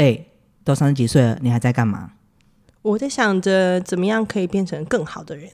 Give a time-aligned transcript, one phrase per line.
[0.00, 0.18] 哎，
[0.64, 2.12] 都三十几岁了，你还在干嘛？
[2.80, 5.50] 我在想着怎么样可以变成更好的人。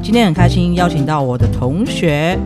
[0.00, 2.38] 今天很开心邀请到我的同学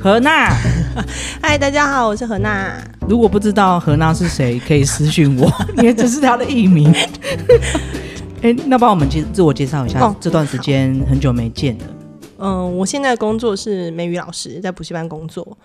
[0.00, 0.48] 何娜。
[1.42, 2.82] 嗨，大家好，我是何娜。
[3.06, 6.90] 如果不知道何娜是谁，可以私讯我，因为这是她的艺名。
[8.40, 10.16] 哎，那帮我们介自我介绍一下。
[10.18, 11.84] 这段时间很久没见了。
[12.38, 15.58] 嗯，我现在的工作是美语老师，在补习班工作。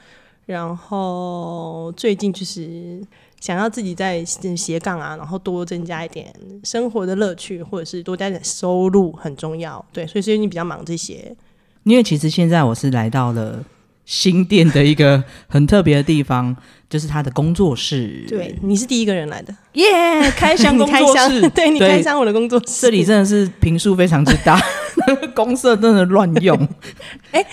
[0.46, 3.02] 然后最近就是
[3.40, 9.84] 想要自己在斜杠啊，然后多增加一点生活的乐趣，或者是多加点收入很重要。
[9.91, 11.36] 对，所以最近比较忙这些。
[11.84, 13.63] 因为其实现在我是来到了
[14.05, 16.55] 新店的一个很特别的地方，
[16.89, 18.25] 就是他的工作室。
[18.27, 20.31] 对，你是第一个人来的，耶！
[20.31, 24.59] 开箱 工作室，对你开箱我的工作室，这里真的是平数非常之大。
[25.36, 26.58] 公社真的乱用，
[27.31, 27.45] 哎，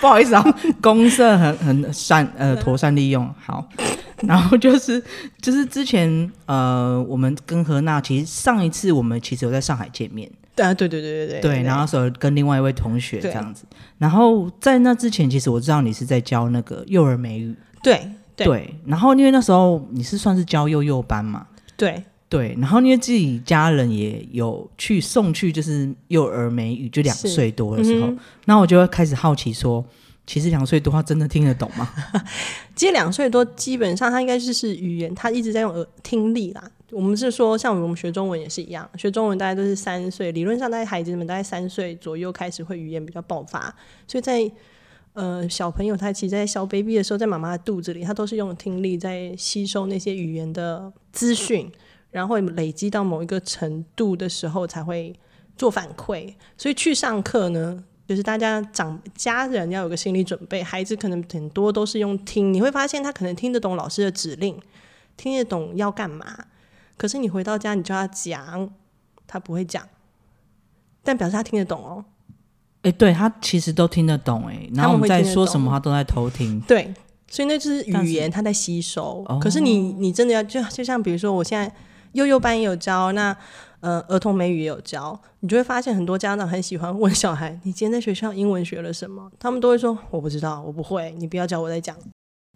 [0.00, 3.66] 不好意思啊，公社很很善呃妥善利用好，
[4.22, 5.02] 然后就是
[5.40, 13.64] 就是之前呃我们跟何娜其实上一次我们其实有在上海见面，对啊对对对对对对，然后时候跟另外一位同学这样子，
[13.98, 18.08] 然后在那之前其实我知道你是在教那个幼儿美语，对。
[18.34, 21.46] 对，然后因为那时候你是算是教幼幼班嘛，
[21.76, 22.02] 对。
[22.32, 28.10] 对，然后因为自己家人也有去送去，就是幼儿美语，就两岁多的时候，
[28.46, 29.84] 那我就会开始好奇说，
[30.26, 31.86] 其实两岁多他真的听得懂吗？
[32.74, 36.70] 其实两岁多基本上他应该就是语言，他一直在用耳听力啦。
[36.90, 43.74] 我们是说，像我们学中文也是一样，学中文大概都是三岁，理论上大概孩子们大概三岁左右开始会语言比较爆发，
[44.08, 44.50] 所以在
[45.12, 51.70] 呃小朋友他其实，在小 baby 的时候，在妈妈的肚子里，他都是用听力在吸收那些语言的资讯。
[52.12, 55.12] 然后累积到某一个程度的时候，才会
[55.56, 56.32] 做反馈。
[56.58, 60.62] 所以去上课呢，就是大家长家人要有个心理准备。
[60.62, 64.60] 孩子可能很多都是用听，你会发现他可能听得懂老师的指令，
[65.16, 66.26] 听得懂要干嘛。
[66.98, 68.70] 可是你回到家，你叫他讲，
[69.26, 69.82] 他不会讲，
[71.02, 72.04] 但表示他听得懂哦。
[72.82, 74.68] 哎，对他其实都听得懂哎。
[74.74, 76.60] 然后我们在说什么，他都在偷听。
[76.68, 76.92] 对，
[77.26, 79.24] 所以那就是语言他在吸收。
[79.40, 81.74] 可是你你真的要就就像比如说我现在。
[82.12, 83.36] 幼幼班也有教，那
[83.80, 91.96] 呃儿童美语也有教，你就会发现很多家长很喜欢问小孩：“你今天在学校英文学了什么？”他们都会说：“我不知道，我不会，你不要教我在讲。”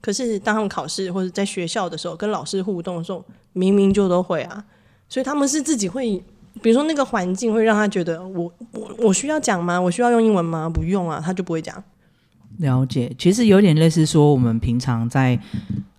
[0.03, 3.25] 可是当他们考试或者在学校的时候，跟老师互动的时候，
[3.55, 4.65] 明明就都会啊。
[5.09, 6.23] 所以他们是自己会，
[6.63, 9.81] 比如说那个环境会让他觉得：“我我我需要讲吗？
[9.81, 10.69] 我需要用英文吗？
[10.69, 11.83] 不用啊，他就不会讲。”
[12.59, 15.39] 了解，其实有点类似说，我们平常在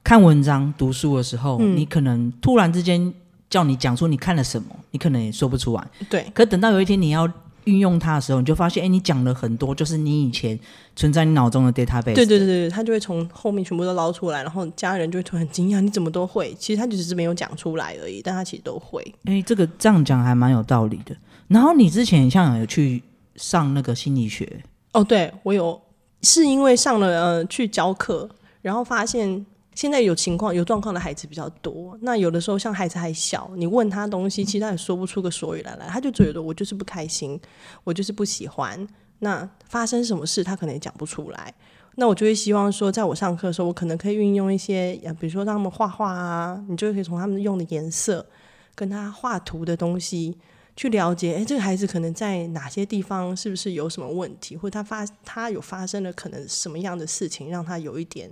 [0.04, 3.14] 看文章、读书的时候，你可能突然之间。
[3.50, 5.88] 叫你讲出你看了什么，你可能也说不出来。
[6.10, 7.30] 对，可等到有一天你要
[7.64, 10.58] 运用它的时候，你就发现，哎，你讲了很多，就是你以前
[10.96, 12.14] 存在你脑中的 database。
[12.14, 16.54] 对对对对，他就会从后面全部都捞出来，然后家人就会突然惊讶，你怎么都会？
[16.60, 19.04] 其实他只是没有讲出来而已，但他其实都会。
[19.26, 21.16] 哎，这个这样讲还蛮有道理的。
[21.48, 23.02] 然后你之前像有去
[23.36, 24.62] 上那个心理学？
[24.94, 25.82] 哦，对我有，
[26.22, 28.30] 是因为上了呃去教课，
[28.62, 29.46] 然后发现。
[29.78, 37.40] 现在有情况、有状况的孩子比较多，那有的时候像孩子还小，你问他东西，其实他也说不出个所以然来，他就觉得我就是不开心，
[37.84, 38.88] 我就是不喜欢。
[39.20, 41.54] 那发生什么事，他可能也讲不出来。
[41.94, 48.26] 那我就会希望说，在我上课的时候，我可能可以运用一些，比如说让他们画画啊，你就可以从他们用的颜色
[48.74, 50.36] 跟他画图的东西
[50.76, 58.32] 去了解，诶，这个孩子可能在哪些地方是不是有什么问题，或者他发他有发生了可能什么样的事情，让他有一点。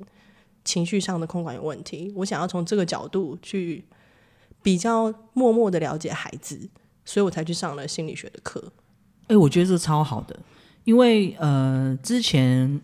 [0.65, 3.85] 情绪上的控管有问题，我想要从这个角度去
[4.63, 6.67] 比较默默的了解孩子，
[7.05, 8.73] 所以我才去上了心理学的课。
[9.27, 10.37] 哎，我觉得这超好的，
[10.83, 12.81] 因为呃，之前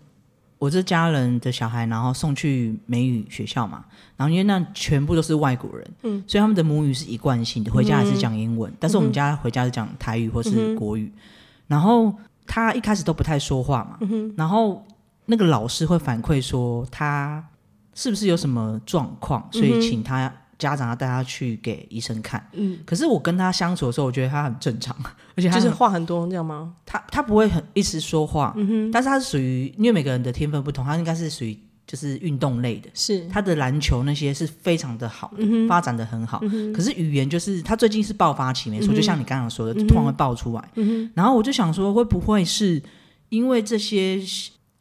[0.59, 3.84] 我这家人的小孩，然后送去美语学校嘛，
[4.16, 11.12] 然后因为那全部都是外国人，嗯，所以他们的母语是一贯性的，回家还是讲英文，但是我们家回家是讲台语或是国语，
[11.68, 12.14] 然后
[12.46, 14.00] 他一开始都不太说话嘛，
[14.38, 14.86] 然后
[15.25, 17.44] 那个老师会反馈说他。
[18.01, 19.47] 是不是有什么状况？
[19.52, 22.43] 所以请他家长要带他去给医生看。
[22.53, 24.96] 嗯，可是我跟他相处的时候，我觉得他很正常，
[25.37, 26.73] 而且他就是话很多，这样吗？
[26.84, 28.91] 他他不会很一直说话，嗯哼。
[28.91, 31.55] 但是他是属于，因为每个人的天分不同，他应该是属于
[31.85, 36.41] 就是运动类的，是他的篮球那些是非常的好的，发展的很好。
[36.73, 40.70] 可是语言就是他最近是爆发期，没错，就像你刚刚说的，突然会爆出来。
[41.14, 42.81] 然后我就想说，会不会是
[43.29, 44.20] 因为这些？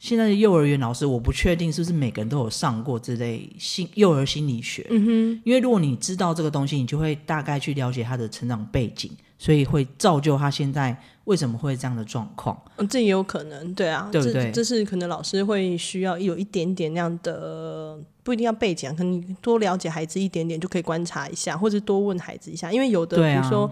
[0.01, 4.85] 现在的幼儿园老师，我不确定是不是每个人都有上过这类心幼儿心理学。
[4.89, 12.59] 嗯哼，因为如果你知道这个东西，你就会大概去了解他的成长背景，所以会造就他现在为什么会这样的状况？
[12.77, 23.71] 嗯，这也有可能，对啊，对不对这这是可能老师会需要有一点点那样的，不一定要背景啊，可能你多了解孩子一点点就可以观察一下，或者多问孩子一下，因为有的，啊比如说，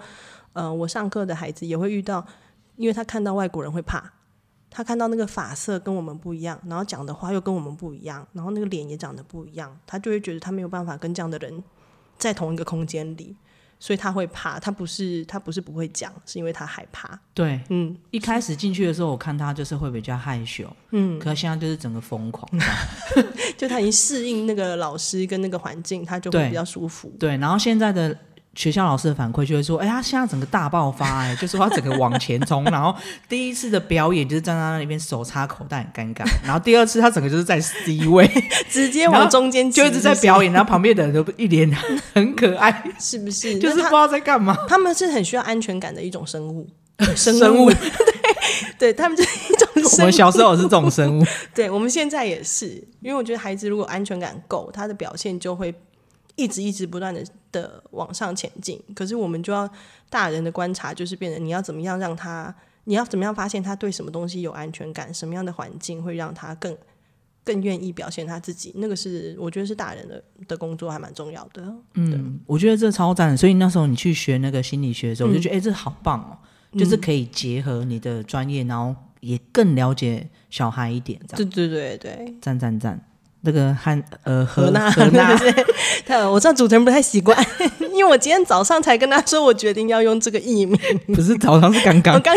[0.52, 2.22] 呃，我上课的孩子也会遇到，
[2.76, 4.12] 因为他看到外国人会怕。
[4.70, 11.62] 他看到那个发色跟我们不一样，然后讲的话又跟我们不一样，然后那个脸也长得不一样，他就会觉得他没有办法跟这样的人
[12.18, 13.34] 在同一个空间里，
[13.78, 14.58] 所以他会怕。
[14.58, 17.18] 他不是他不是不会讲，是因为他害怕。
[17.32, 22.48] 对，嗯，一开始进去的时候，我看他就是会比较害羞，嗯，可是现在就是整个疯狂。
[23.56, 27.12] 就他已经适应那个老师跟那个环境，他就会比较舒服。
[27.18, 28.16] 对，然后现在的
[28.58, 32.92] 学校老师的反馈就会说，哎，他现在整个大爆发、哎，就是他整个往前冲，然后
[33.28, 38.28] 第一次的表演就是站在那边手插口袋很尴尬，然后第二次他整个就是在 C 位，
[38.68, 41.70] 直接往中间就一直在表演，然后旁边的人都一脸
[42.12, 43.56] 很可爱，是不是？
[43.62, 44.56] 就是不知道在干嘛。
[44.66, 46.66] 他他们是很需要安全感的一种生物，
[47.14, 47.68] 生物，
[48.78, 50.02] 对对他们就是一种我生物。
[50.04, 52.66] 们小时候是这种生物，对我们现在也是，
[53.00, 55.74] 因为我觉得孩子如果安全感够，他的表现就会
[56.38, 58.80] 一直一直不断的的往上前进。
[58.94, 59.68] 可是我们就要
[60.08, 62.54] 大人的观察，就是变成你要怎么样让他，
[62.84, 66.74] 你要怎么样发现他对什么东西有安全感，什么样的环境会让他更
[67.44, 68.72] 更愿意表现他自己。
[68.76, 71.74] 那个是我觉得是大人的的工作，还蛮重要的。
[71.94, 73.36] 嗯，我觉得这超赞。
[73.36, 76.38] 所以那时候你去学那个心理学的时候，我就觉得哎、这好棒哦，
[76.78, 83.07] 就是可以结合你的专业，然后也更了解小孩一点，这样对对对对，赞赞赞。
[83.42, 85.52] 那个汉呃何娜，何何娜对
[86.04, 87.38] 他我知道主持人不太习惯，
[87.94, 90.78] 因为我今天早上才跟他说，我决定要用这个艺名。
[91.14, 92.20] 不是早上是刚我刚。
[92.20, 92.34] 刚刚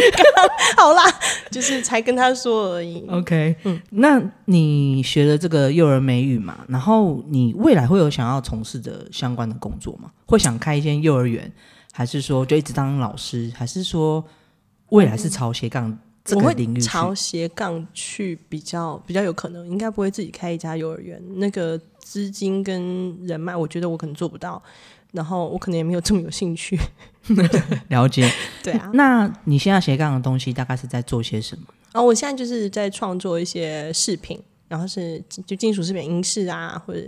[0.77, 1.03] 好啦，
[1.49, 3.03] 就是才跟他说而已。
[3.09, 6.59] OK，嗯，那你学了这个幼儿美语嘛？
[6.67, 10.11] 然后你未来会有想要从事的相关的工作吗？
[10.27, 11.51] 会想开一间幼儿园，
[11.91, 14.23] 还是说就一直当老师，还是说
[14.89, 15.97] 未来是朝斜杠
[16.31, 16.87] 这我会个领域去？
[16.87, 21.21] 朝斜杠去比较比较有可能，应该不会自己开一家幼儿园。
[21.35, 24.61] 那个资金跟人脉，我觉得我可能做不到，
[25.11, 26.79] 然后我可能也没有这么有兴趣。
[27.89, 28.31] 了解。
[28.63, 31.65] 对啊，那你现在斜杠的东西大概是在做些什么？
[31.91, 37.01] 然后我现在就是在创作一些饰品，然后是就金属饰品、银饰啊，或者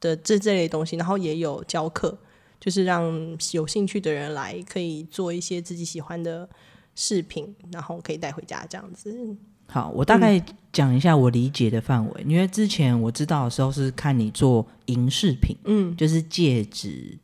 [0.00, 2.16] 的这这类东西，然后也有教课，
[2.58, 6.48] 就是让有兴趣的人来可以做一些自己喜欢的
[6.94, 9.36] 饰品，然后可以带回家这样子。
[9.66, 10.42] 好，我大概
[10.72, 17.18] 讲一下我理解的范围，因为之前我知道的时候是看你做银饰品，嗯就是戒指、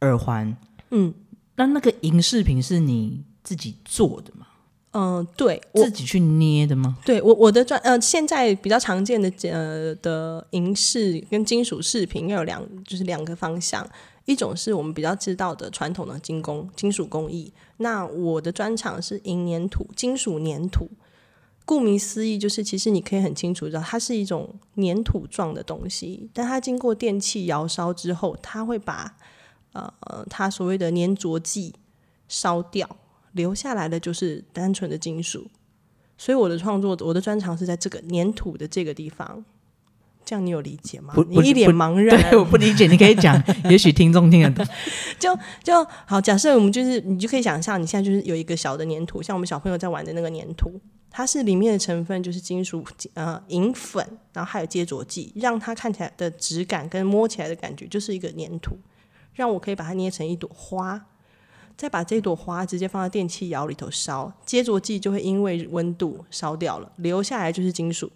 [0.00, 0.56] 耳环，
[0.90, 1.12] 嗯
[1.56, 4.46] 那那个银饰品是你自己做的吗？
[4.98, 6.96] 嗯、对我自己去捏的吗？
[7.04, 13.86] 对我我的专呃，现在比较常见的呃的银饰跟金属饰品，应该有两就是两个方向，
[14.26, 20.88] 一种是我们比较知道的传统的金工金属工艺，那我的专长是银粘土金属粘土。
[21.64, 29.16] 顾名思义，就是其实你可以很清楚知道，它是一种粘土状的东西，但它经过电器窑烧之后，它会把
[29.72, 31.74] 呃它所谓的粘着剂
[32.28, 32.88] 烧掉，
[33.32, 35.48] 留下来的就是单纯的金属。
[36.16, 39.44] 所以我的创作，我的专长是在这个粘土的这个地方。
[40.26, 41.14] 这样你有理解吗？
[41.28, 42.20] 你一脸茫然。
[42.20, 43.40] 对，我不理解，你可以讲，
[43.70, 44.66] 也许听众听得懂。
[45.20, 45.32] 就
[45.62, 52.84] 就好，假设我们就是，你就可以想象，你现在就是有一个小的粘土，像我们小朋友在玩的那个粘土，它是里面的成分就是金属
[53.14, 58.76] 呃银粉，然后还有接着剂，让它看起来的质感跟摸起来的感觉就是一个粘土，
[59.32, 61.06] 让我可以把它捏成一朵花，
[61.76, 68.10] 再把这朵花直接放在电器窑里头烧，接着剂就会因为温度烧掉了，留下来就是金属，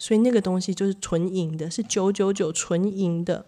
[0.00, 3.44] 所以那个东西就是纯银的，是九九九纯银的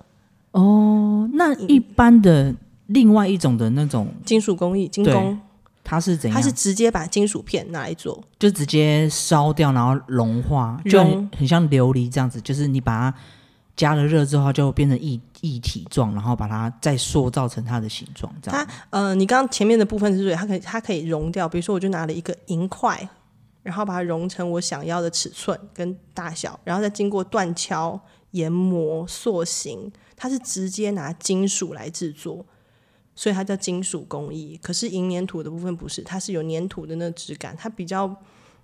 [0.52, 2.54] 哦，那一般的
[2.88, 5.40] 另外一种的那种，金属工艺金工。
[5.84, 6.40] 它是怎样？
[6.40, 11.02] 它是直接把金属片拿来做，就直接烧掉，然后融化，就
[11.36, 12.40] 很像琉璃这样子。
[12.40, 13.18] 就是你把它
[13.74, 18.66] 加了热之后，就变成一一体状，然后把它再塑造成它的形状，这样。
[18.90, 21.48] 呃，你刚刚前面的部分是对，它可以它可以融掉。
[21.48, 23.08] 比如说，我就拿了一个银块，
[23.62, 28.00] 然后把它融成我想要的尺寸跟大小，然后再经过断敲、
[28.32, 32.44] 研磨、塑形，它是直接拿金属来制作，
[33.14, 34.58] 所以它叫金属工艺。
[34.62, 38.14] 可是银粘土的部分不是，它是有粘土的那个质感，它比较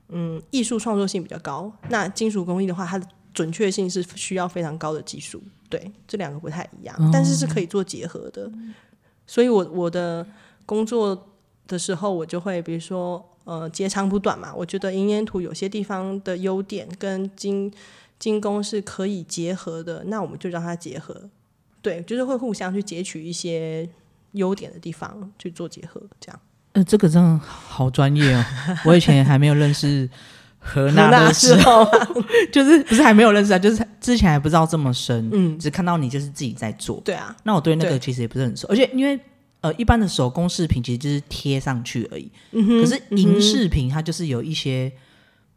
[0.08, 1.72] 嗯艺术创作性比较高。
[1.90, 8.50] 那金属工艺的话，它的准确性是需要非常高的技术，对，这两个不太一样，但是是可以做结合的。
[9.26, 10.26] 所以我我的
[10.66, 11.28] 工作
[11.68, 17.72] 的时候，我就会比如说呃截长补短嘛，我觉得银粘土有些地方的优点跟金
[18.18, 21.30] 金工是可以结合的，那我们就让它结合，
[21.80, 23.88] 对，就是会互相去截取一些
[24.32, 26.40] 优点的地方去做结合，这样。
[26.72, 28.44] 呃，这个真的好专业哦！
[28.84, 30.06] 我以前还没有认识
[30.58, 31.86] 何何娜娜的时时候，
[32.52, 37.00] 就是不是还没有认识啊，就是之前还不知道这么深，嗯，只看到你就是自己在做。
[37.02, 39.18] 对啊，那我对那个其实也不是很熟，而且因为
[39.68, 44.90] 呃，一般的手工饰品其实就是贴上去而已，嗯哼，可是银饰品它就是有一些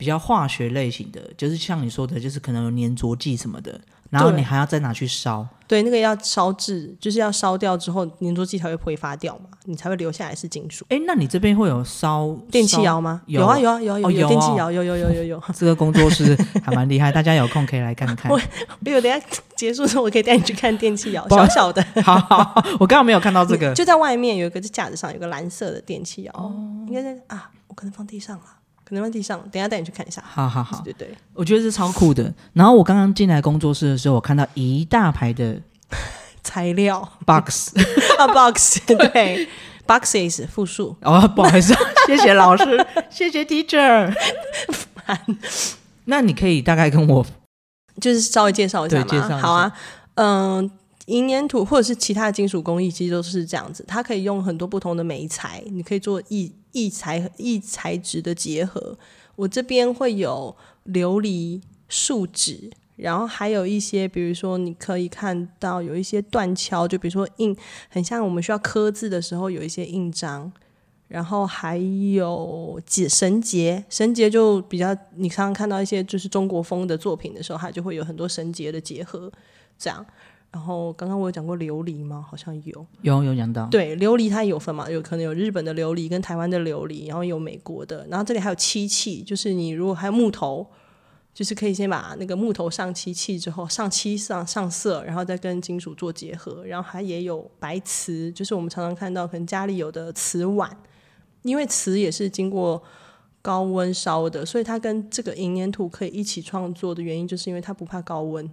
[0.01, 3.79] 比较化学类型的，就是像你说的，就是可能有粘着剂什么的，
[4.09, 5.47] 然后你还要再拿去烧。
[5.67, 10.83] 对，那个要烧制，就是要烧掉之后，粘着剂才会挥发掉嘛，你才会留下来是金属。
[10.89, 13.21] 哎，那你这边会有烧电器烧窑吗？
[13.27, 15.43] 有有啊有啊有啊有哦有电器窑，有有有有有。
[15.55, 18.31] 这个工作室还蛮厉害，大家有空可以来看看。
[18.31, 18.41] 我
[18.83, 19.23] 比如等下
[19.55, 23.71] 结束之后，我可以带你去看电器窑， 小小的， 好好好，我刚刚没有看到这个。
[23.75, 26.51] 就在外面有一个在架子上有个蓝色的电器窑，哦
[26.87, 28.43] 应该在啊，我可能放地上了，
[28.91, 30.21] 可能放地上，等一下带你去看一下。
[30.27, 32.31] 好好好，对对对，我觉得是超酷的。
[32.51, 35.57] 然后我刚刚进来工作室的时候，我看到一大排的
[36.43, 37.07] 材料。
[37.25, 37.71] box，
[38.19, 39.47] 啊，box 对
[39.87, 41.73] ，boxes 复数，哦，不好意思，
[42.05, 44.13] 谢谢老师，谢谢 teacher。
[46.05, 47.25] 那你可以大概跟我
[48.01, 49.05] 就是稍微介绍一下吗。
[49.07, 49.37] 介绍一下。
[49.37, 49.71] 好啊，
[50.15, 50.69] 嗯、
[51.07, 58.97] 银粘土或者是其他的金属工艺，其实都是这样子，它可以用很多不同的媒材，你可以做异异材异材质的结合。
[59.35, 60.55] 我这边会有
[60.87, 67.55] 琉璃、树脂，然后还有一些，比如说你可以看到有一些断敲，就比如说印，
[67.89, 70.51] 很像我们需要刻字的时候有一些印章。
[71.07, 79.29] 然后还有结绳结，绳结就比较，你常常看到一些就是中国风的作品的时候，它就会有很多绳结的结合，
[79.77, 80.05] 这样。
[80.51, 82.25] 然后刚刚我有讲过琉璃吗？
[82.29, 82.85] 好像有。
[83.01, 90.67] 有有讲到，对，琉璃它也有分嘛，有可能有日本的琉璃跟台湾的琉璃，然后有美国的，然后这里还有漆器，就是你如果还有木头，
[91.33, 100.75] 就是可以先把那个木头上漆器之后上漆上上色，然后再跟金属做结合，然后还也有白瓷，就是我们常常看到可能家里有的瓷碗，
[101.43, 102.83] 因为瓷也是经过。
[103.43, 108.47] 高温烧的，所以它跟这个银粘土可以一起创作的原因，就是因为它不怕高温。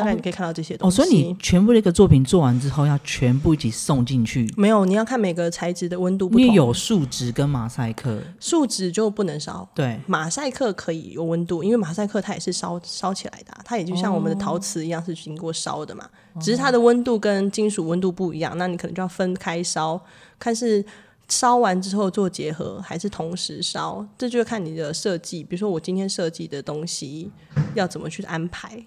[0.00, 0.96] 大概你可以看到这些东哦，西。
[0.96, 4.52] 所以你全部的一个作品做完之后，要全部一起送进去。
[4.56, 6.42] 没有，你要看每个材质的温度不同。
[6.42, 16.08] 因为有树脂跟马赛克，树脂就不能烧，对，马赛克可以有温度，因为马赛克它也是烧烧起来的啊、它也就像我们的陶瓷一样是经过烧的嘛，
[16.40, 20.00] 只是它的温度跟金属温度不一样，那你可能就要分开烧，
[20.38, 20.84] 看是
[21.28, 25.44] 烧完之后做结合，还是同时烧，这就看你的设计。
[25.44, 27.30] 比如说我今天设计的东西
[27.74, 28.84] 要怎么去安排。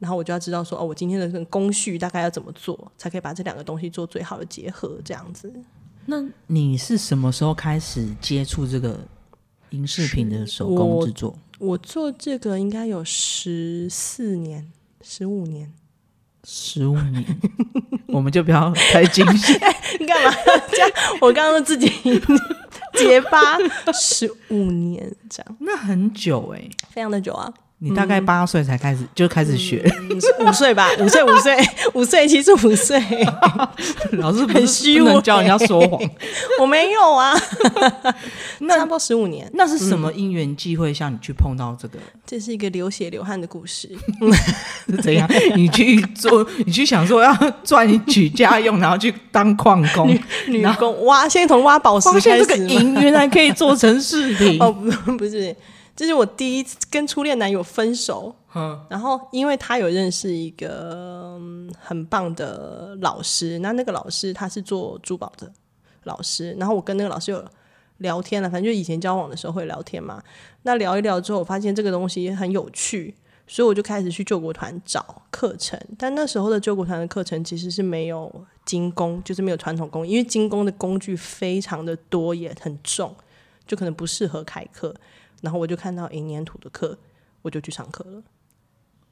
[0.00, 5.52] 然后我就要知道说，哦，我今天的这个工序大概要怎么做，才可以把这两个东西做最好的结合，这样子。
[6.06, 8.98] 那你是什么时候开始接触这个
[9.70, 11.38] 银饰品的手工制作？
[11.58, 15.72] 我做这个应该有十四年、十五年。
[16.42, 17.22] 十五年，
[18.08, 19.52] 我们就不要太惊喜。
[20.00, 20.34] 你干嘛
[20.70, 20.90] 这样？
[21.20, 21.86] 我刚刚自己
[22.94, 23.58] 结巴
[23.92, 27.52] 十五年，这样那很久哎、非常的久啊。
[27.82, 29.82] 你大概八岁才开始、就开始学，
[30.38, 31.56] 五五岁吧，五岁，五岁，
[31.94, 33.02] 五岁，其实五岁，
[34.12, 35.98] 老师很虚不教人家说谎。
[36.60, 37.34] 我没有啊，
[38.60, 39.50] 那差不多十五年。
[39.54, 41.98] 那是什么因缘际会下你去碰到这个？
[42.26, 43.88] 这是一个流血流汗的故事。
[44.86, 45.26] 是怎样？
[45.56, 47.34] 你去做，你去想说要
[47.64, 50.14] 赚取家用，然后去当矿工，
[50.48, 54.60] 女工挖，先从挖宝石发现这个开始原来可以做成饰品。
[54.60, 55.56] 哦，不不是，
[56.00, 58.34] 这是我第一次跟初恋男友分手。
[58.54, 65.52] 嗯然后，因为他有认识一个、嗯很棒的老师，那那个老师他是做珠宝的
[66.04, 67.44] 老师，然后我跟那个老师有
[67.98, 70.22] 聊天了，反正就以前交往的时候会聊天嘛。
[70.62, 73.14] 那聊一聊之后，我发现这个东西很有趣，
[73.46, 75.78] 所以我就开始去救国团找课程。
[75.98, 83.14] 但那时候的救国团的课程其实是没有精工，就是没有传统工艺，因为精工的工具非常的多，也很重，
[83.66, 84.94] 就可能不适合开课。
[85.40, 86.98] 然后我就看到银粘土的课，
[87.42, 88.22] 我就去上课了。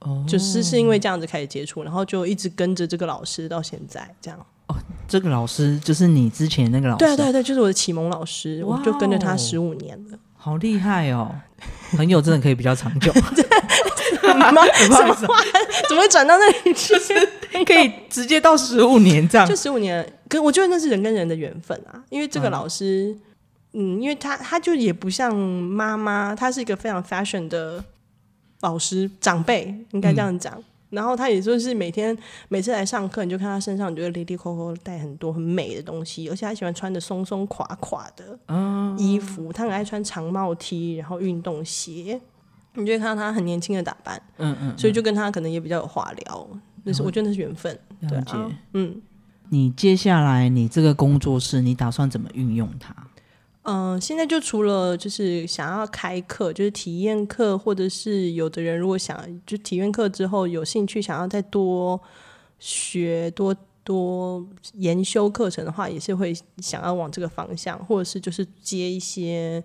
[0.00, 4.38] 哦，就是是因为这样子开始接触，然后就一直跟着这个老师到现在这样。
[4.68, 4.76] 哦
[5.08, 10.18] 这个老师就是你之前那个老师，对啊，对啊对啊，就是我的启蒙老师，我就跟着他十五年了。
[10.37, 11.35] 好厉害哦！
[11.92, 13.11] 朋友真的可以比较长久，
[14.38, 15.42] 妈妈什么话？
[15.88, 16.94] 怎么会转到那里去？
[17.64, 19.56] 可以直接到十五年这样就。
[19.56, 22.04] 十五年，可我觉得那是人跟人的缘分啊。
[22.11, 23.20] 因为这个嗯老师，嗯，
[23.78, 27.85] 因为他他就也不像妈妈，他是一个非常 fashion 的
[28.61, 30.62] 老师长辈，应该这样讲。
[30.90, 32.16] 然后他也就是每天
[32.49, 38.38] 每次来上课，你就看他身上，你觉得里里扣扣带很多很美的东西，而且他喜欢穿的松松垮垮的
[38.97, 42.18] 衣服，他很爱穿长帽 T，然后运动鞋，
[42.73, 46.49] 你就会看到他很年轻的打扮，嗯嗯，所以就跟他可能也比较有话聊。
[46.85, 48.18] 那是我觉得那是缘分，对。
[48.18, 49.00] 啊，嗯。
[49.50, 52.94] 你接下来你这个工作室，你打算怎么运用它？
[53.62, 62.00] 嗯、现在就除了就是想要开课，就是体验课，或者是有的人如果想就体验课之后有兴趣，想要再多
[62.59, 69.62] 学多多研修课程的话，也是会想要往这个方向，或者是就是接一些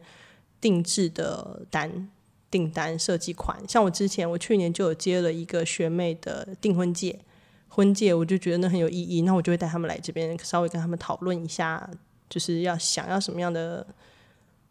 [0.59, 2.09] 定制的单。
[2.51, 7.19] 订单设计款，像我之前，我去年就有接了一个学妹的订婚戒，
[7.67, 11.89] 婚戒我就觉得那很有意义，那我就会带他们来这边，稍微跟他们讨论一下，
[12.33, 13.85] 就是要想要什么样的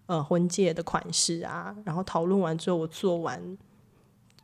[0.06, 3.40] 呃婚戒的款式啊，然后讨论完之后，我做完，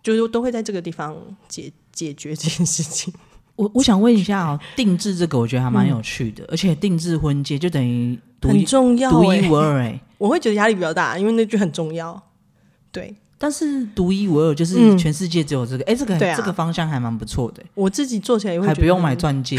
[0.01, 1.17] 就是都会在这个地方
[1.49, 3.13] 解解决这件事情。
[3.57, 10.01] 我我想问一下哦，定制这个我觉得还蛮有趣的，而且定制婚戒就等于独很重要、欸，独一无二哎。
[10.17, 12.23] 我会觉得压力比较大，因为那句很重要。
[12.93, 19.57] 对但是独一无二，就是嗯全世界只有这个，哎、这个、这个方向还蛮不错的，我自己做起来也会还不用买钻戒，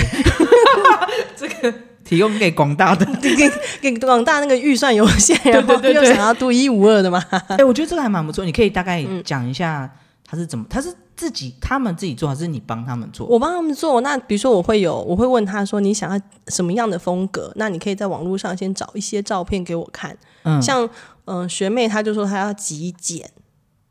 [1.36, 1.74] 这个
[2.10, 3.06] 提供给广大的。
[3.22, 3.36] 给
[3.80, 7.24] 给广大那个预算有限，然后又想要独一无二的嘛。
[7.50, 9.90] 哎、我觉得这个还蛮不错，你可以大概嗯讲一下
[10.26, 13.28] 他是怎么，他是自己他们自己做，还是你帮他们做？
[13.28, 17.52] 我帮他们做，那比如说我会有，我会问他说你想要什么样的风格？
[17.58, 20.18] 那你可以在网络上先找一些照片给我看。
[20.44, 20.84] 嗯，像
[21.26, 23.30] 嗯、呃学妹她就说她要极简，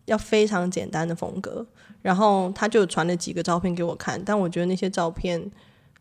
[0.07, 1.65] 要非常简单的风格，
[2.03, 5.41] 然后她就传了几个照片给我看，但我觉得那些照片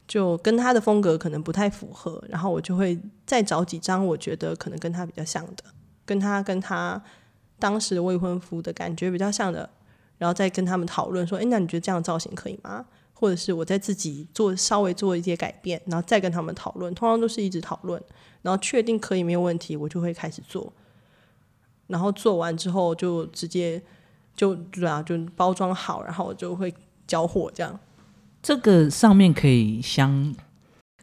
[0.08, 5.64] 就跟他的风格可能不太符合，然后我就会再找几张我觉得可能跟他比较像的，
[6.06, 7.02] 跟他跟他
[7.60, 9.70] 当时未婚夫的感觉比较像的，
[10.18, 12.86] 然后再跟他们讨论说，诶，那你觉得这样造型可以吗？
[13.14, 18.02] 或者是我再自己做稍微做一些改变，然后再跟他们讨论，通常都是一直讨论，
[18.44, 20.72] 然后确定可以没有问题，我就会开始做。
[21.88, 23.82] 然后做完之后就直接
[24.36, 26.72] 就对啊，就包装好，然后我就会
[27.08, 27.80] 交货，这样
[28.48, 30.34] 这个上面可以镶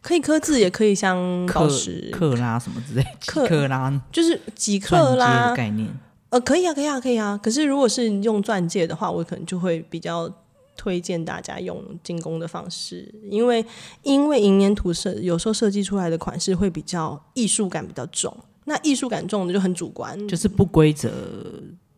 [0.00, 4.00] 可以刻字，也可以镶克宝石，克拉什么之类，克克拉？
[4.10, 5.50] 就是几克拉。
[5.50, 5.86] 的，概念。
[6.30, 7.38] 呃，可以啊，可以啊，可以啊。
[7.42, 10.26] 可是如果是用钻戒的话，我可能就会比较
[10.74, 13.62] 推荐大家用精工的方式，因为
[14.04, 21.12] 因为银粘土设有时候设计出来的款式会比较艺术感比较重，那艺术感重的就很主观，就是不规则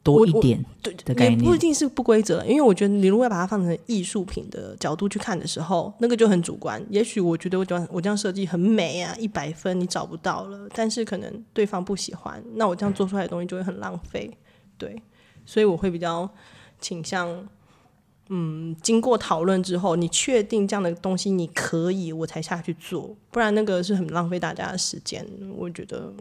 [0.07, 1.59] 多一点对的概也不一。
[1.59, 6.81] 定是不规则，因为我觉得你如果要把它放成艺术品的角度去看的时候，那个就很主观。
[6.90, 14.31] 也许我觉得我这样我这样设计很美啊，一百分你找不到了，但是可能对方不喜欢，那我这样做出来的东西就会很浪费。
[14.79, 15.03] 对，
[15.45, 16.29] 所以我会比较
[16.79, 17.49] 倾向，
[18.29, 26.12] 嗯，经过讨论之后，你确定这样的东西你可以，我才下去做，不然那个是很浪费大家的时间，我觉得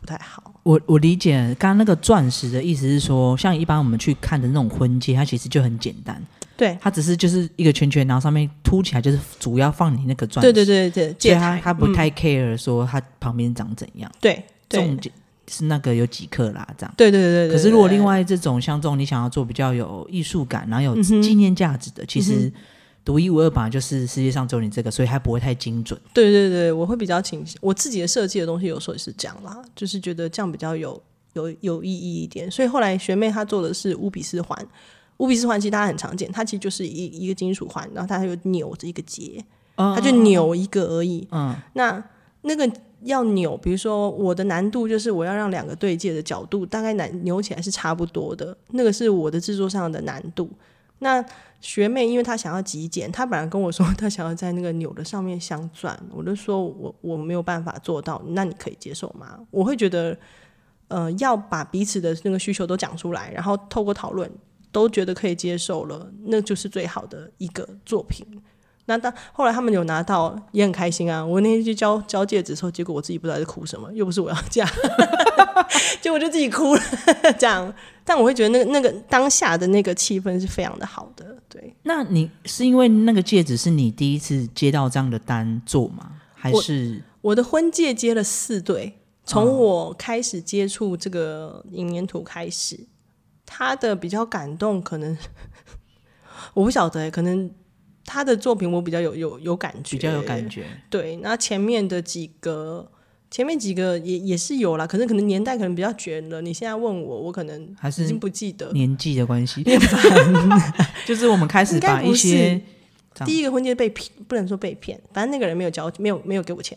[0.00, 0.54] 不太好。
[0.62, 6.20] 我我理解刚刚那个钻石的意思是说，像一般我们去看的那种婚戒，它其实就很简单，
[6.56, 10.52] 对，它只是就是一个圈圈，然后上面凸起来就是主要放你那个钻石。
[10.52, 15.14] 对对对对，所以戒台，嗯他他不太 care 说它旁边长怎样，对对重点
[15.48, 16.94] 是那个有几克啦这样。
[16.96, 17.56] 对对对对。
[17.56, 22.52] 可是如果另外这种像这种你想要做比较有艺术感，然后有纪念价值的，其嗯实
[23.04, 25.98] 独一无二本来就是世界上只有你这个，所以它不会太精准。
[26.12, 32.50] 对对对，我会比较倾向我自己的设计的东西，有时候也是这样啦，就是觉得这样比较有有有意义一点。
[32.50, 34.66] 所以后来学妹她做的是乌比斯环，
[35.16, 39.42] 乌比斯环其实大家很常见，它其实就是一一个金属环，然后它还有扭着一个结，
[39.76, 41.26] 它它就扭一个而已。
[41.30, 42.02] 嗯，那
[42.42, 42.70] 那个
[43.04, 50.50] 要扭，比如说我的难度就是我要让两个对戒的角度大概难扭起来是差不多的，那个是我的制作上的难度。
[50.98, 51.24] 那
[51.60, 59.38] 学妹因为她想要极简，她本来跟我说她想要在那个钮的上面镶钻，我就说我我没有办法做到，那你可以接受吗？
[59.50, 60.18] 我会觉得，
[60.88, 64.30] 呃，要把彼此的那个需求都讲出来，然后透过讨论
[64.72, 68.26] 都觉得可以接受了，那就是最好的一个作品。
[68.90, 71.24] 那当后来他们有拿到，也很开心啊。
[71.24, 74.68] 我那天去交交戒指的时候，结果我自己不知道在哭什么，又不是我要嫁，
[76.02, 76.82] 结果就自己哭了。
[77.38, 77.72] 这样，
[78.04, 81.36] 但我会觉得那个那个当下的那个气氛是非常的好的。
[81.48, 86.12] 对，那你是因为那个戒指是你第一次接到这样的单做吗？
[86.34, 92.80] 还是我的婚戒接了四对，从我开始接触这个银粘土开始，
[93.46, 95.16] 他的比较感动，可能
[96.54, 97.50] 我不晓得欸，可能
[98.12, 100.64] 他的作品我比较有有有感觉，比较有感觉？
[100.90, 102.90] 对，那前面的几个，
[103.30, 106.42] 前面几个也也是有啦，可是可能年代可能比较远了。
[106.42, 108.72] 你现在问我，我可能还是已经不记得。
[108.72, 109.62] 年纪的关系？
[111.06, 112.60] 就是我们开始把一些
[113.24, 116.76] 第一个婚戒被骗，不能说被骗，反正那个人没有交，没有没有给我钱，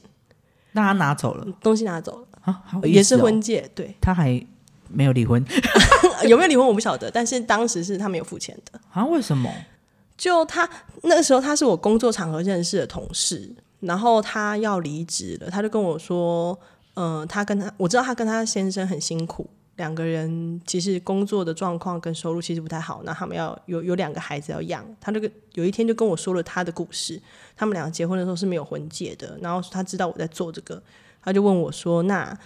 [0.73, 3.67] 那他拿走了东西拿走了，也是婚戒。
[3.73, 4.39] 对，他还
[4.87, 5.43] 没有离婚
[6.29, 8.79] 有没有离婚我不晓得，但是当时是他没有付钱的。
[8.91, 9.03] 啊？
[9.07, 9.51] 为什么？
[10.17, 10.69] 就他
[11.01, 16.57] 那个时候他是我工作场合认识的同事，然后他要离职了，他就跟我说，
[16.93, 24.85] 呃，他跟他我知道他跟他先生很辛苦，两个人其实工作的状况跟收入其实不太好，那他们要有有两个孩子要养。
[25.01, 27.19] 他那个有一天就跟我说了他的故事，
[27.57, 30.81] 他们两个结婚的时候是没有婚戒的，然后他知道我在做这个，
[31.23, 32.37] 他就问我说：“那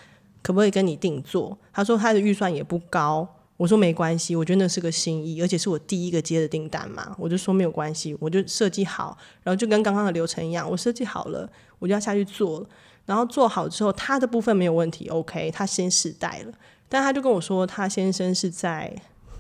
[0.42, 3.28] 可不可以跟你定做？”他说他的预算也不高。
[3.58, 12.70] 我说没关系，我觉得那是个心意，而且是我第一个接的订单嘛，我就说没有关系，我就设计好，然后就跟刚刚的流程一样，我设计好了，我就要下去做了，
[13.08, 16.54] 然后做好之后，他的部分没有问题，OK，他先试戴了，
[16.88, 18.96] 但他就跟我说，他先生是在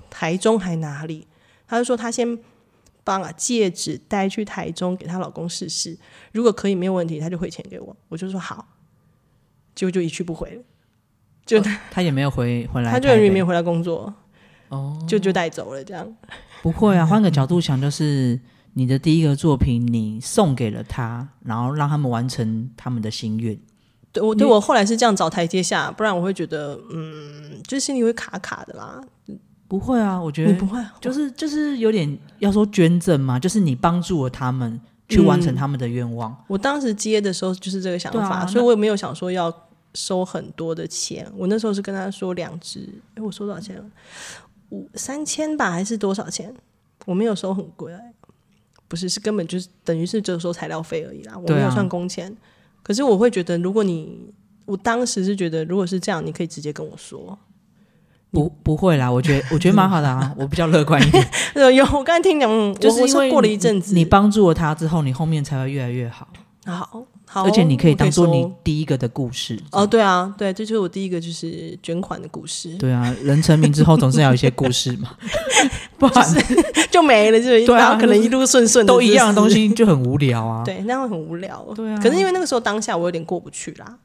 [0.09, 1.27] 台中还哪里，
[1.67, 2.39] 他就说他先
[3.03, 5.95] 把戒指带去台中给他老公试试，
[6.31, 8.67] 如果可以没有问题，他就汇钱给我，我就说好，
[9.75, 10.63] 结果就一去不回了。
[11.47, 14.13] 就他也没有回回来，他就也没有回来工作，
[14.67, 16.05] 哦，就就带走了这样。
[16.61, 18.37] 不会啊，换个角度想，就是
[18.73, 23.57] 你的第一个作品，你送给了他，然后让他们完成他们的心愿。
[24.11, 29.01] 对我，对我后来是这样找台阶下，不然我会觉得，嗯，就心里会卡卡的啦。
[29.69, 36.35] 不会啊，我觉得你不会，就是就是有点要说捐赠嘛，就是你帮助了他们去完成他们的愿望。
[36.47, 39.53] 我当时接的时候就是这个想法，所以我也没有想说要。
[39.93, 43.83] 收很多的钱，我那时候是跟他说两只，哎，我收多少钱了？
[44.69, 46.53] 五三千吧，还是多少钱？
[47.05, 47.93] 我没有收很贵，
[48.87, 52.35] 不是，是根本就是等于是只有收材料费而已啦，我没有算工钱。
[52.83, 54.31] 可是我会觉得，如果你，
[54.65, 57.37] 我当时是觉得，如果是这样，你可以直接跟我说。
[58.29, 61.25] 不，不会啦，我觉得我觉得 蛮好的啊，我比较乐观一点。
[61.75, 66.27] 有，我刚才听讲，就是因为过了一阵子，你帮助了他之后，你后面才会越来越好。
[66.65, 67.05] 好。
[67.33, 72.73] 而且你可以当做你第一个的故事哦，对啊，对，这就是我第一个就是捐款的故事。
[72.77, 75.15] 对啊，人成名之后总是要有一些故事嘛，
[75.99, 76.25] 不然
[76.89, 80.63] 就没了，就 对啊，可能一路顺顺都一样的东西就很无聊啊。
[80.65, 81.65] 对，那样很无聊。
[81.75, 83.97] 对啊，可是因为那个时候当下我有点过不去啦，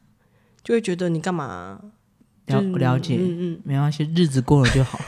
[0.64, 1.78] 就会觉得你干嘛
[2.48, 5.00] 了了解，嗯嗯，没关系，日子过了就好。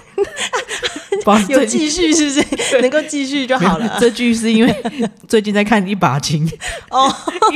[1.48, 3.96] 有继续是不是能够继续就好了？
[4.00, 4.82] 这句是因为
[5.28, 6.46] 最近在看《一把琴》
[6.90, 7.10] 哦，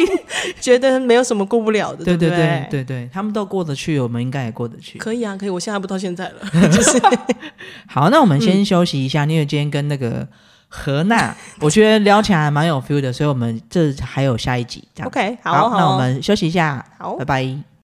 [0.60, 4.98] 觉得没有什么过不了的，对对对对对，他们都过得去，我们应该也过得去。
[4.98, 7.00] 可以啊，可以，我现在不到现在了，就 是
[7.86, 8.10] 好。
[8.10, 10.26] 那我们先休息一下，因为今天跟那个
[10.68, 14.82] 何娜，我觉得聊起来蛮有 feel 的，所以我们这还有下一集。
[15.04, 17.77] OK，好，那我们休息一下，好，拜拜。